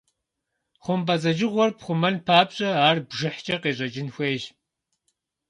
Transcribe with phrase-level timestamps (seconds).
[0.83, 4.43] ХъумпӀэцӀэджыгъуэр пхъумэн папщӀэ, ар бжыхькӀэ къещӀэкӀын хуейщ.